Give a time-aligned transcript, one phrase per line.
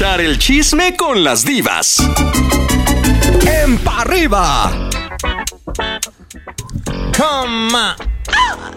[0.00, 1.98] escuchar el chisme con las divas.
[3.46, 4.88] En pa' arriba.
[7.14, 7.96] Coma.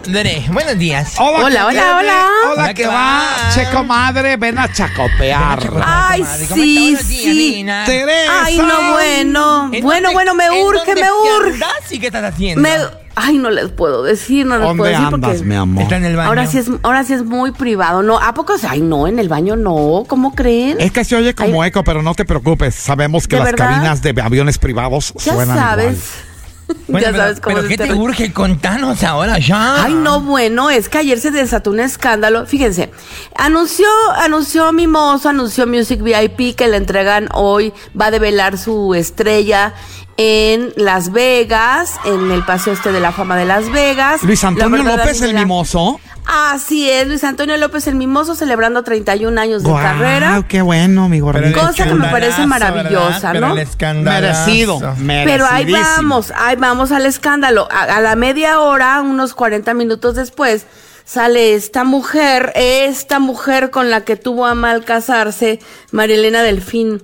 [0.06, 1.14] Dere, buenos días.
[1.18, 1.98] Hola, Hola, ¿qué hola, hola.
[1.98, 3.50] Hola, Hola, ¿qué ¿qué va?
[3.54, 5.60] Checo madre, ven a chacopear.
[5.82, 7.66] Ay, Comadre, ¿cómo sí, sí.
[7.86, 8.44] Teresa.
[8.44, 9.70] Ay, no, bueno.
[9.72, 11.58] ¿En Bueno, dónde- bueno, me urge, me urge.
[11.90, 12.68] y qué estás haciendo?
[13.16, 15.82] Ay, no les puedo decir, no les puedo ¿Dónde decir andas, porque mi amor?
[15.84, 16.28] Está en el baño.
[16.28, 18.02] ahora sí es, ahora sí es muy privado.
[18.02, 18.54] No, ¿a poco?
[18.68, 20.04] Ay, no, en el baño no.
[20.06, 20.80] ¿Cómo creen?
[20.80, 21.68] Es que se oye como Ay.
[21.68, 22.74] eco, pero no te preocupes.
[22.74, 23.70] Sabemos que ¿De las verdad?
[23.70, 25.86] cabinas de aviones privados ya suenan sabes.
[25.86, 26.33] igual.
[26.86, 28.32] Bueno, ya pero, sabes cómo pero ¿qué te urge?
[28.32, 29.84] Contanos ahora ya.
[29.84, 32.46] Ay, no, bueno, es que ayer se desató un escándalo.
[32.46, 32.90] Fíjense,
[33.36, 39.74] anunció, anunció Mimoso, anunció Music VIP que le entregan hoy, va a develar su estrella
[40.16, 44.22] en Las Vegas, en el Paseo Este de la Fama de Las Vegas.
[44.22, 45.98] Luis La Antonio López, el mimoso.
[46.26, 50.42] Así es, Luis Antonio López el Mimoso celebrando 31 años de Guau, carrera.
[50.48, 51.58] qué bueno, mi gordito.
[51.60, 53.48] Cosa que me parece maravillosa, ¿verdad?
[53.48, 53.54] ¿no?
[53.78, 54.02] Pero el.
[54.04, 54.94] Merecido.
[55.06, 57.68] Pero ahí vamos, ahí vamos al escándalo.
[57.70, 60.66] A, a la media hora, unos 40 minutos después,
[61.04, 65.60] sale esta mujer, esta mujer con la que tuvo a mal casarse,
[65.92, 67.02] Marilena Delfín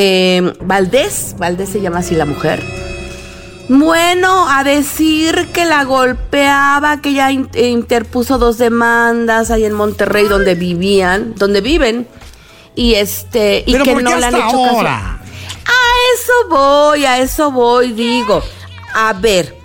[0.00, 2.62] eh, Valdés, Valdés se llama así la mujer.
[3.68, 10.26] Bueno, a decir que la golpeaba, que ella eh, interpuso dos demandas ahí en Monterrey
[10.26, 12.08] donde vivían, donde viven,
[12.74, 14.80] y este, y Pero que ¿por no le han hecho caso.
[14.80, 15.80] A
[16.14, 18.42] eso voy, a eso voy, digo.
[18.94, 19.58] A ver,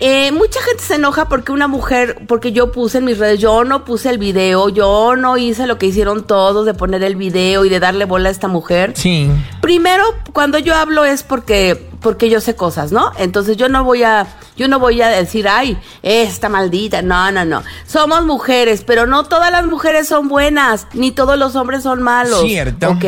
[0.00, 3.62] eh, mucha gente se enoja porque una mujer, porque yo puse en mis redes, yo
[3.62, 7.64] no puse el video, yo no hice lo que hicieron todos de poner el video
[7.64, 8.94] y de darle bola a esta mujer.
[8.96, 9.30] Sí.
[9.60, 13.12] Primero, cuando yo hablo es porque porque yo sé cosas, ¿no?
[13.18, 17.46] Entonces yo no voy a yo no voy a decir, "Ay, esta maldita." No, no,
[17.46, 17.62] no.
[17.86, 22.42] Somos mujeres, pero no todas las mujeres son buenas, ni todos los hombres son malos.
[22.42, 22.90] Cierto.
[22.90, 23.04] ¿Ok?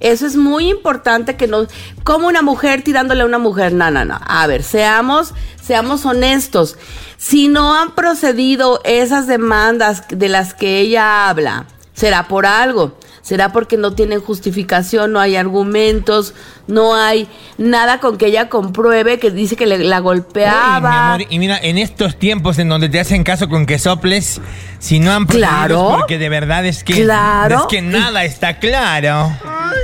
[0.00, 1.66] Eso es muy importante que no
[2.02, 3.72] como una mujer tirándole a una mujer.
[3.72, 4.18] No, no, no.
[4.26, 6.76] A ver, seamos seamos honestos.
[7.16, 12.98] Si no han procedido esas demandas de las que ella habla, será por algo.
[13.22, 16.34] Será porque no tienen justificación, no hay argumentos,
[16.66, 21.14] no hay nada con que ella compruebe que dice que le, la Uy, mi golpeaba.
[21.14, 24.40] amor, y mira, en estos tiempos en donde te hacen caso con que soples,
[24.78, 25.90] si no han Claro.
[25.90, 27.56] es porque de verdad es que Claro.
[27.60, 29.30] es que nada está claro.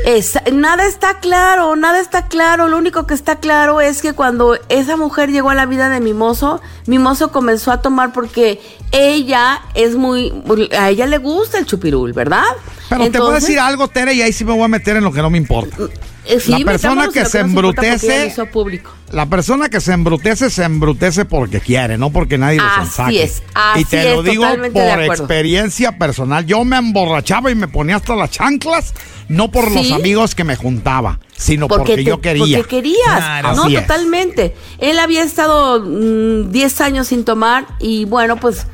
[0.07, 2.69] Esa- nada está claro, nada está claro.
[2.69, 6.01] Lo único que está claro es que cuando esa mujer llegó a la vida de
[6.01, 8.61] Mimoso, Mimoso comenzó a tomar porque
[8.93, 10.33] ella es muy,
[10.79, 12.45] a ella le gusta el chupirul, ¿verdad?
[12.89, 15.05] Pero te voy a decir algo, Tere, y ahí sí me voy a meter en
[15.05, 15.77] lo que no me importa.
[16.25, 18.91] eh, sí, la persona que se embrutece- público.
[19.13, 23.23] La persona que se embrutece, se embrutece porque quiere, no porque nadie lo Así saque.
[23.23, 26.45] es, así Y te es, lo digo por experiencia personal.
[26.45, 28.95] Yo me emborrachaba y me ponía hasta las chanclas,
[29.29, 32.59] no por los amigos que me juntaba, sino porque, te- yo quería.
[32.59, 32.97] Porque querías.
[33.17, 33.55] Claro.
[33.55, 34.57] No, totalmente.
[34.79, 38.67] Él había estado mm, 10 años sin tomar y bueno, pues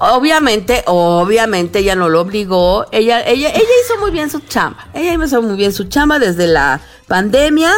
[0.00, 2.86] obviamente, obviamente ella no lo obligó.
[2.92, 4.88] Ella, ella, ella hizo muy bien su chamba.
[4.94, 7.72] Ella hizo muy bien su chamba desde la pandemia,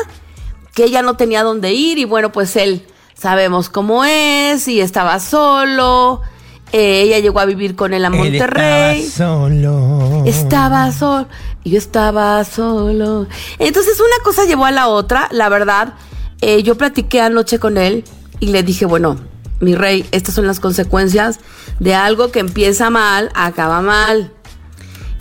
[0.74, 5.20] que ella no tenía dónde ir y bueno, pues él sabemos cómo es y estaba
[5.20, 6.20] solo.
[6.72, 9.02] Eh, ella llegó a vivir con él a Él Monterrey.
[9.02, 10.22] estaba solo.
[10.24, 11.28] Estaba solo.
[11.64, 13.26] Yo estaba solo.
[13.58, 15.94] Entonces una cosa llevó a la otra, la verdad.
[16.40, 18.04] eh, yo platiqué anoche con él
[18.40, 19.16] y le dije, bueno,
[19.62, 21.38] mi rey, estas son las consecuencias
[21.78, 24.32] de algo que empieza mal, acaba mal.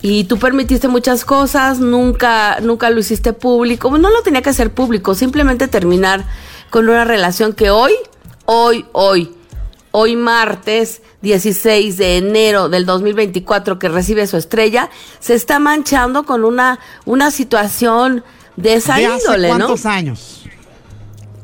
[0.02, 3.96] Y tú permitiste muchas cosas, nunca, nunca lo hiciste público.
[3.98, 6.26] No lo tenía que hacer público, simplemente terminar
[6.72, 7.94] con una relación que hoy,
[8.46, 9.32] hoy, hoy,
[9.92, 16.46] hoy martes 16 de enero del 2024 que recibe su estrella, se está manchando con
[16.46, 18.24] una, una situación
[18.56, 19.58] de esa ¿De hace índole, ¿no?
[19.58, 20.41] cuántos años?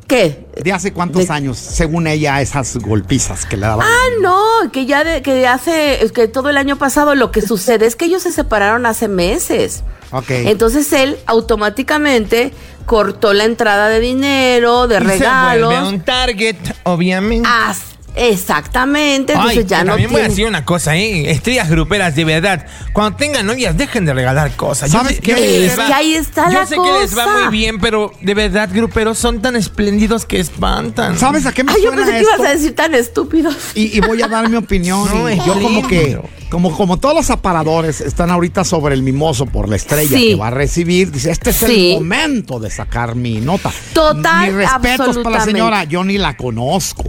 [0.08, 0.46] ¿Qué?
[0.64, 3.86] ¿De hace cuántos De- años, según ella, esas golpizas que le daban?
[3.86, 7.86] Ah, no, que ya de, que hace, que todo el año pasado lo que sucede
[7.86, 9.84] es que ellos se separaron hace meses.
[10.12, 10.30] Ok.
[10.30, 12.54] Entonces él automáticamente
[12.86, 15.74] cortó la entrada de dinero, de Y se regalos.
[15.74, 17.48] vuelve un target, obviamente.
[17.52, 20.30] As- exactamente, entonces Ay, ya no también voy a tiene.
[20.30, 21.30] decir una cosa, ¿eh?
[21.32, 22.66] Estrellas gruperas, de verdad.
[22.94, 24.92] Cuando tengan novias, dejen de regalar cosas.
[24.92, 25.32] Yo ¿Sabes sé- qué?
[25.32, 27.80] yo que Es va- que ahí está Yo la sé que les va muy bien,
[27.80, 31.18] pero de verdad, gruperos son tan espléndidos que espantan.
[31.18, 32.36] ¿Sabes a qué me Ay, yo suena pensé que esto?
[32.38, 33.56] ibas a decir tan estúpidos.
[33.76, 35.08] Y, y voy a dar mi opinión.
[35.18, 36.20] No, yo como que,
[36.50, 40.30] como, como todos los aparadores están ahorita sobre el mimoso por la estrella Sí.
[40.30, 41.92] que va a recibir, dice, este es Sí.
[41.94, 43.72] el momento de sacar mi nota.
[43.94, 47.04] Total, Mis respetos para la señora, yo ni la conozco.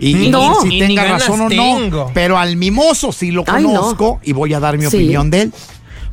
[0.00, 0.60] Y, y No.
[0.62, 2.10] si Y ni tenga razón o no, tengo.
[2.14, 3.68] pero al mimoso sí lo Ay, no.
[3.68, 4.96] conozco y voy a dar mi Sí.
[4.96, 5.52] opinión de él.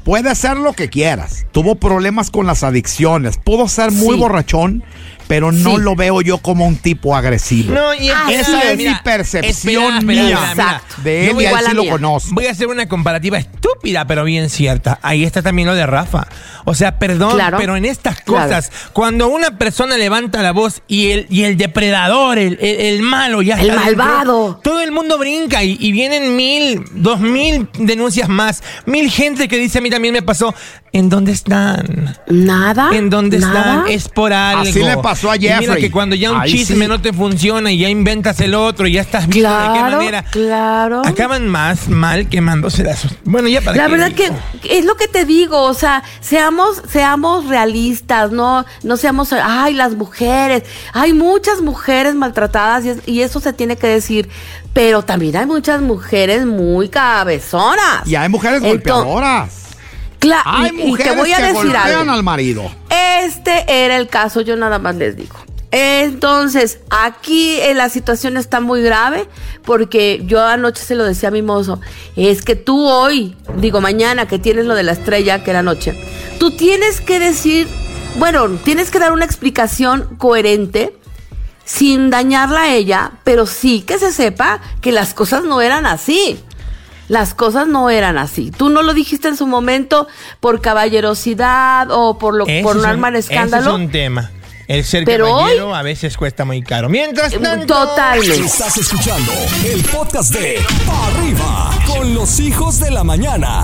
[0.04, 1.46] puede ser lo que quieras.
[1.52, 3.38] Tuvo problemas con las adicciones.
[3.38, 4.20] Pudo ser muy Sí.
[4.22, 4.82] borrachón,
[5.28, 5.82] pero no Sí.
[5.82, 7.74] lo veo yo como un tipo agresivo.
[7.74, 11.46] No, y Ah, Esa sí, es mira, mi percepción espera, mía mira, de él y
[11.46, 12.30] a a él igual sí a lo conozco.
[12.34, 15.00] Voy a hacer una comparativa estúpida, pero bien cierta.
[15.02, 16.28] Ahí está también lo de Rafa.
[16.66, 17.58] O sea, perdón, Claro.
[17.58, 18.48] pero en estas Claro.
[18.48, 23.02] cosas, cuando una persona levanta la voz y el, y el depredador, el, el- el
[23.02, 24.60] malo, ya El está dentro, malvado.
[24.64, 29.58] todo el mundo brinca y, y vienen mil, dos mil denuncias más, mil gente que
[29.58, 30.54] dice a mí también me pasó.
[30.94, 32.16] ¿En dónde están?
[32.28, 32.90] Nada.
[32.94, 33.60] ¿En dónde nada.
[33.60, 33.88] están?
[33.90, 34.62] Es por algo.
[34.64, 35.82] Así le pasó a Y mira Jeffrey.
[35.82, 36.88] que cuando ya un Ahí chisme sí.
[36.88, 39.98] no te funciona y ya inventas el otro y ya estás viendo de qué Claro,
[39.98, 40.24] manera.
[40.32, 41.02] claro.
[41.06, 43.08] Acaban más mal quemándose las.
[43.24, 44.36] Bueno, ya para La qué verdad digo.
[44.62, 49.74] que es lo que te digo, o sea, seamos, seamos realistas, no, no seamos, ay,
[49.74, 54.30] las mujeres, hay muchas mujeres maltratadas y, es- y eso se tiene que decir,
[54.74, 58.06] pero también hay muchas mujeres muy cabezonas.
[58.06, 59.67] Y hay mujeres Enton- golpeadoras.
[60.20, 62.12] Cla- Hay y- te voy a que decir algo.
[62.12, 62.70] al marido.
[63.24, 65.36] Este era el caso, yo nada más les digo.
[65.72, 69.28] Entonces, aquí eh, la situación está muy grave
[69.64, 71.80] porque yo anoche se lo decía a mi mozo,
[72.16, 75.94] es que tú hoy, digo mañana que tienes lo de la estrella, que era anoche,
[76.40, 77.68] tú tienes que decir,
[78.18, 80.96] bueno, tienes que dar una explicación coherente
[81.66, 86.40] sin dañarla a ella, pero sí que se sepa que las cosas no eran así.
[87.08, 88.52] Las cosas no eran así.
[88.52, 90.08] Tú no lo dijiste en su momento
[90.42, 93.70] por caballerosidad o por lo Ese por es no un- armar ese escándalo.
[93.72, 94.32] es un tema.
[94.68, 96.90] El ser Pero caballero a veces cuesta muy caro.
[96.90, 97.74] Mientras Eh, tanto.
[97.74, 98.42] Totalmente.
[98.46, 99.32] Estás escuchando
[99.66, 103.64] el podcast de Pa' Arriba con los hijos de la mañana.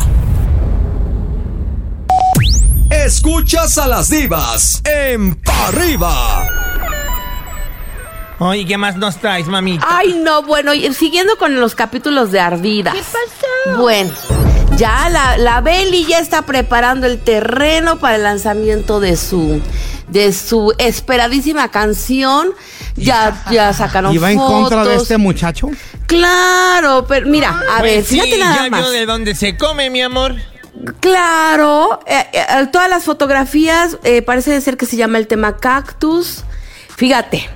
[2.89, 6.47] Escuchas a las divas en Pa' Arriba.
[8.43, 9.85] Oye, ¿qué más nos traes, mamita?
[9.89, 12.93] Ay, no, bueno, y siguiendo con los capítulos de Ardidas.
[12.93, 13.77] ¿Qué pasó?
[13.81, 14.11] Bueno,
[14.75, 19.61] ya la, la Beli ya está preparando el terreno para el lanzamiento de su
[20.09, 22.49] de su esperadísima canción.
[22.95, 25.69] Ya, ya sacaron ¿Y va en contra de este muchacho?
[26.05, 28.81] Claro, pero mira, a Pues ver, sí, fíjate nada ya más.
[28.81, 30.35] vio de dónde se come, mi amor.
[30.99, 36.43] Claro, eh, eh, todas las fotografías, eh, parece ser que se llama el tema cactus.
[36.95, 37.49] Fíjate,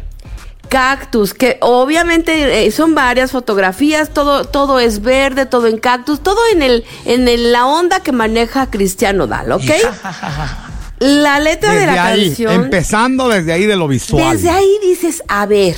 [0.68, 6.40] cactus, que obviamente eh, son varias fotografías, todo, todo es verde, todo en cactus, todo
[6.54, 9.64] en el, en el- la onda que maneja Cristiano Dal, ¿ok?
[11.00, 12.52] La letra de la ahí, canción.
[12.54, 14.34] empezando desde ahí de lo visual.
[14.36, 15.76] Desde ahí dices, a ver,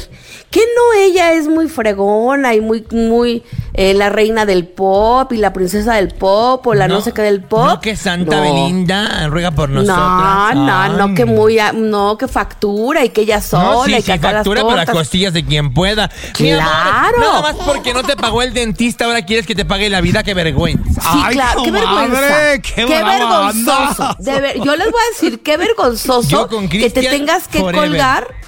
[0.51, 3.43] que no ella es muy fregona y muy, muy
[3.73, 7.21] eh, la reina del pop y la princesa del pop o la no, sé qué
[7.21, 7.65] del pop.
[7.67, 8.41] No, que Santa No.
[8.41, 9.95] Belinda ruega por nosotros.
[9.97, 14.01] No, no, no, que muy, no, que factura y que ella sola No, sí, y
[14.01, 14.95] que factura las tortas.
[14.95, 16.05] costillas de quien pueda.
[16.05, 17.19] Amor, Claro.
[17.19, 20.23] nada más porque no te pagó el dentista, ahora quieres que te pague la vida,
[20.23, 21.01] qué vergüenza.
[21.01, 22.59] Sí, Ay, claro, qué vergüenza.
[22.75, 23.09] qué brava
[23.51, 24.03] vergonzoso.
[24.03, 24.17] andas.
[24.17, 27.89] De ver- yo les voy a decir, qué vergonzoso que te tengas que forever.
[27.89, 28.38] colgar.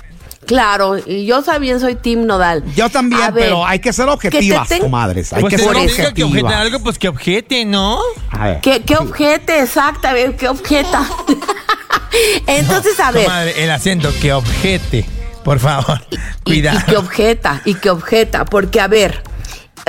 [0.46, 2.64] Claro, y yo también soy Tim Nodal.
[2.76, 5.32] Yo también, ver, pero hay que ser objetivas, ten- comadres.
[5.34, 6.54] Hay Pues que te ser digo que objete objetivas.
[6.56, 8.00] algo, pues que objete, ¿no?
[8.32, 8.60] A ver.
[8.62, 9.62] ¿Qué, qué objete?
[9.62, 11.08] Exactamente, qué objeta.
[12.48, 13.26] Entonces, a ver.
[13.26, 15.06] Comadre, el acento, que objete.
[15.44, 16.80] Por favor, y, cuidado.
[16.80, 19.24] y que objeta, y que objeta, porque a ver,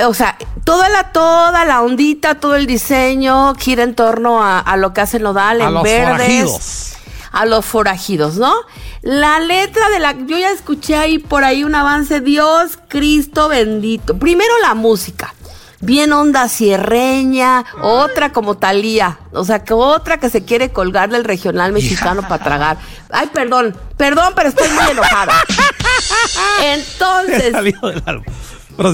[0.03, 4.77] o sea, toda la, toda la ondita, todo el diseño gira en torno a, a
[4.77, 6.09] lo que hace Nodal A en los verdes.
[6.09, 6.93] forajidos.
[7.33, 8.53] A los forajidos, ¿no?
[9.01, 10.13] La letra de la.
[10.13, 12.21] Yo ya escuché ahí por ahí un avance.
[12.21, 14.17] Dios, Cristo bendito.
[14.17, 15.33] Primero la música.
[15.81, 21.25] Bien onda sierreña, otra como Talía, o sea, que otra que se quiere colgar del
[21.25, 22.77] regional mexicano para tragar.
[23.09, 25.33] Ay, perdón, perdón, pero estoy muy enojada.
[26.63, 27.53] Entonces.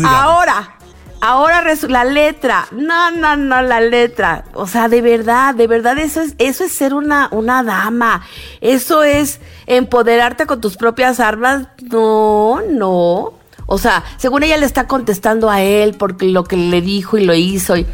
[0.04, 0.79] Ahora,
[1.22, 2.68] ahora la letra.
[2.72, 4.46] No, no, no, la letra.
[4.54, 8.26] O sea, de verdad, de verdad, eso es, eso es ser una, una dama.
[8.62, 11.68] Eso es empoderarte con tus propias armas.
[11.90, 13.34] No, no.
[13.72, 17.26] O sea, según ella le está contestando a él porque lo que le dijo y
[17.26, 17.78] lo hizo.
[17.78, 17.86] Y,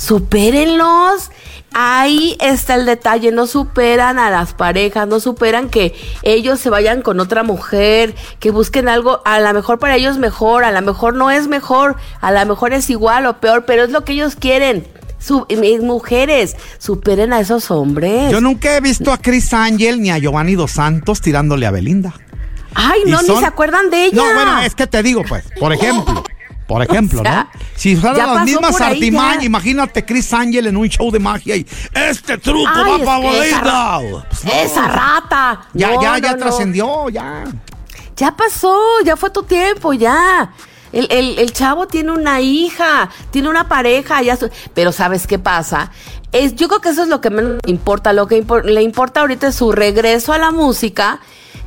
[0.00, 1.30] supérenlos.
[1.72, 7.00] Ahí está el detalle, no superan a las parejas, no superan que ellos se vayan
[7.00, 11.14] con otra mujer, que busquen algo, a lo mejor para ellos mejor, a lo mejor
[11.14, 14.34] no es mejor, a lo mejor es igual o peor, pero es lo que ellos
[14.34, 14.84] quieren.
[15.20, 18.32] Su- mis mujeres, superen a esos hombres.
[18.32, 22.14] Yo nunca he visto a Chris Angel ni a Giovanni Dos Santos tirándole a Belinda.
[22.74, 24.16] Ay, no, son- ni se acuerdan de ella.
[24.16, 26.24] No, bueno, es que te digo, pues, por ejemplo.
[26.70, 27.60] Por ejemplo, O sea, ¿no?
[27.74, 31.66] Si fueran ya las mismas artimañas, imagínate Chris Angel en un show de magia y
[31.92, 34.26] este truco Ay, va es esa ra- Belinda.
[34.28, 34.54] Pues.
[34.54, 35.60] Esa rata.
[35.74, 36.38] Ya, No, ya, ya no.
[36.38, 37.42] trascendió, ya.
[38.16, 40.52] Ya pasó, ya fue tu tiempo, ya.
[40.92, 45.40] El, el- el chavo tiene una hija, tiene una pareja, ya su- pero ¿sabes qué
[45.40, 45.90] pasa?
[46.30, 48.12] Es, yo creo que eso es lo que menos importa.
[48.12, 51.18] Lo que impor- le importa ahorita es su regreso a la música,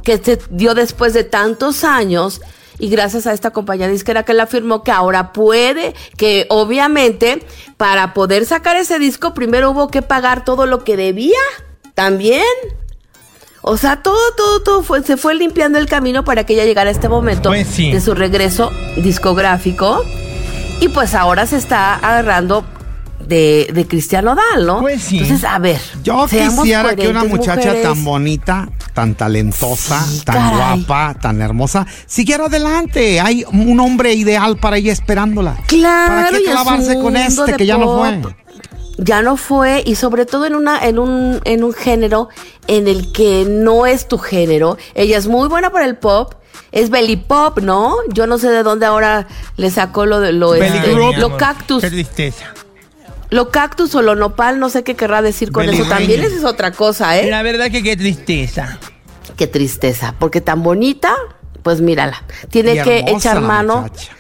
[0.01, 2.39] que se dio después de tantos años.
[2.83, 7.41] Y gracias a esta compañía disquera que la firmó, que ahora puede, que obviamente
[7.77, 11.39] para poder sacar ese disco, primero hubo que pagar todo lo que debía.
[11.93, 12.43] También.
[13.61, 16.89] O sea, todo, todo, todo fue, se fue limpiando el camino para que ella llegara
[16.89, 17.89] a este momento Pues sí.
[17.89, 20.03] de su regreso discográfico.
[20.81, 22.65] Y pues ahora se está agarrando
[23.25, 24.81] de, de Cristiano Dal, ¿no?
[24.81, 25.19] Pues sí.
[25.19, 25.79] Entonces, a ver.
[26.03, 27.83] Yo quisiera que una muchacha mujeres.
[27.83, 30.79] tan bonita, tan talentosa, Sí, tan caray.
[30.79, 33.19] guapa, tan hermosa, siguiera adelante.
[33.19, 35.57] Hay un hombre ideal para ella esperándola.
[35.67, 38.21] Claro, ¿Para qué clavarse con este que ya no fue?
[38.99, 42.29] Ya no fue, y sobre todo en una, en un, en un género
[42.67, 44.77] en el que no es tu género.
[44.93, 46.35] Ella es muy buena para el pop.
[46.71, 47.95] Es belly pop, ¿no?
[48.13, 51.81] Yo no sé de dónde ahora le sacó lo de lo, este, lo cactus.
[51.81, 52.53] Qué tristeza.
[53.33, 55.85] Lo cactus o lo nopal, no sé qué querrá decir con eso.
[55.85, 57.31] También esa es otra cosa, ¿eh?
[57.31, 58.77] La verdad que qué tristeza.
[59.35, 61.15] Qué tristeza, porque tan bonita,
[61.63, 62.21] pues mírala.
[62.51, 63.81] Tiene Y que echar mano.
[63.81, 64.11] muchacha.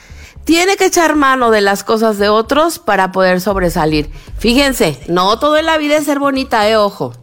[0.45, 4.09] Tiene que echar mano de las cosas de otros para poder sobresalir.
[4.39, 7.13] Fíjense, no todo en la vida es ser bonita, eh, ojo.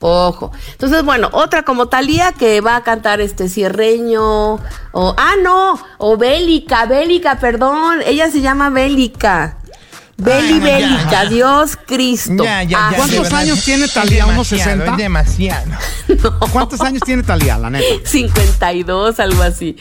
[0.00, 0.52] Ojo.
[0.72, 4.56] Entonces, bueno, otra como Talía que va a cantar este cierreño.
[4.92, 8.00] O, ah, no, o Bélica, Bélica, perdón.
[8.04, 9.57] Ella se llama Bélica.
[10.18, 11.26] Beli Bélica.
[11.26, 12.42] Dios Cristo.
[12.44, 12.96] Ya, ya, Ah, ya.
[12.96, 14.26] ¿Cuántos años tiene es Thalía?
[14.26, 14.90] ¿Unos demasiado, 60?
[14.90, 15.70] Es demasiado.
[16.52, 17.84] ¿Cuántos años tiene Talía, la neta?
[18.04, 19.76] 52, algo así.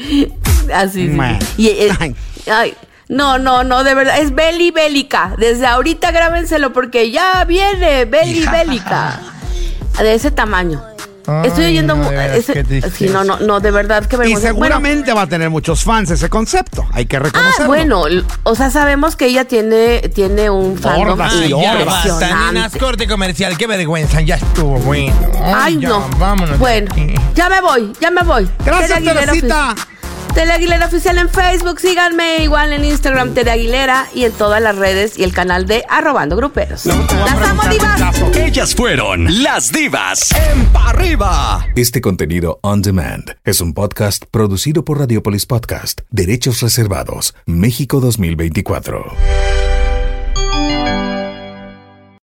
[0.73, 1.07] Así.
[1.07, 1.13] sí.
[1.13, 1.39] Man.
[1.57, 2.15] Y, eh, Ay.
[2.51, 2.73] ay,
[3.09, 4.19] no, no, no, de verdad.
[4.19, 5.33] Es Beli Bélica.
[5.39, 9.19] Desde ahorita grábenselo porque ya viene Beli Bélica.
[9.99, 10.83] De ese tamaño.
[11.27, 11.95] Ay, Estoy oyendo.
[11.95, 14.53] no, ese- sí, no, no, no, de verdad que Y vergüenza.
[14.53, 16.87] Bueno, seguramente va a tener muchos fans ese concepto.
[16.93, 17.67] Hay que Ah, reconocerlo.
[17.67, 22.79] bueno, l- o sea, sabemos que ella tiene, tiene un fandom y Ay, ya basta,
[22.79, 23.57] corte comercial.
[23.57, 25.13] Qué vergüenza, ya estuvo bueno.
[25.43, 26.07] Ay, ya, no.
[26.17, 26.57] Vámonos.
[26.59, 26.87] Bueno,
[27.35, 28.49] ya me voy, ya me voy.
[28.65, 29.75] Gracias, Teresita.
[30.37, 34.75] Tere Aguilera Oficial en Facebook, síganme igual en Instagram, Tere Aguilera, y en todas las
[34.75, 36.85] redes y el canal de Arrobando Gruperos.
[36.85, 38.21] ¡Las amo, divas!
[38.35, 41.65] Ellas fueron las divas en Pa' Arriba.
[41.75, 49.15] Este contenido on demand es un podcast producido por Radiopolis Podcast, Derechos Reservados, México 2024.